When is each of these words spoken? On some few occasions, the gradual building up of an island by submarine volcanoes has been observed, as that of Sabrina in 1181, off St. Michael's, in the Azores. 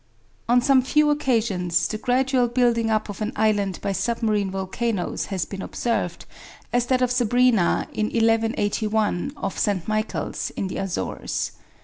On 0.49 0.61
some 0.63 0.81
few 0.81 1.11
occasions, 1.11 1.87
the 1.87 1.99
gradual 1.99 2.47
building 2.47 2.89
up 2.89 3.07
of 3.07 3.21
an 3.21 3.31
island 3.35 3.77
by 3.83 3.91
submarine 3.91 4.49
volcanoes 4.49 5.25
has 5.27 5.45
been 5.45 5.61
observed, 5.61 6.25
as 6.73 6.87
that 6.87 7.03
of 7.03 7.11
Sabrina 7.11 7.87
in 7.93 8.07
1181, 8.07 9.31
off 9.37 9.59
St. 9.59 9.87
Michael's, 9.87 10.49
in 10.57 10.69
the 10.69 10.77
Azores. 10.77 11.51